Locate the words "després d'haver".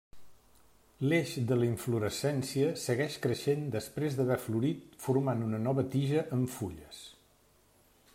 3.75-4.39